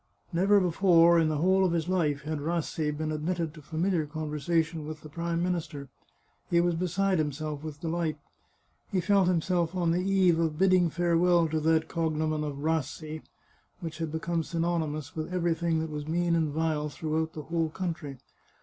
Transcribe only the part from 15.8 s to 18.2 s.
that was mean and vile throughout the whole country.